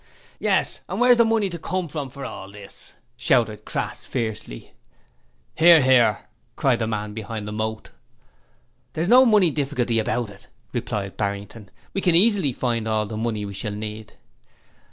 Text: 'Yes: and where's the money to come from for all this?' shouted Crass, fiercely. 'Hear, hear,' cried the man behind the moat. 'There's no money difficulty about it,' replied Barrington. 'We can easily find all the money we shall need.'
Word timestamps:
'Yes: 0.39 0.81
and 0.89 0.99
where's 0.99 1.19
the 1.19 1.23
money 1.23 1.47
to 1.47 1.59
come 1.59 1.87
from 1.87 2.09
for 2.09 2.25
all 2.25 2.49
this?' 2.49 2.95
shouted 3.17 3.65
Crass, 3.65 4.07
fiercely. 4.07 4.73
'Hear, 5.57 5.79
hear,' 5.83 6.25
cried 6.55 6.79
the 6.79 6.87
man 6.87 7.13
behind 7.13 7.47
the 7.47 7.51
moat. 7.51 7.91
'There's 8.93 9.09
no 9.09 9.27
money 9.27 9.51
difficulty 9.51 9.99
about 9.99 10.31
it,' 10.31 10.47
replied 10.73 11.17
Barrington. 11.17 11.69
'We 11.93 12.01
can 12.01 12.15
easily 12.15 12.51
find 12.51 12.87
all 12.87 13.05
the 13.05 13.15
money 13.15 13.45
we 13.45 13.53
shall 13.53 13.73
need.' 13.73 14.13